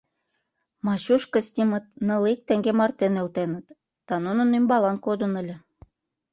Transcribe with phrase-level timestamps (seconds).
[0.85, 3.65] Мачуш Кыстимыт нылле ик теҥге марте нӧлтеныт
[4.07, 5.55] да нунын ӱмбалан кодын ыле.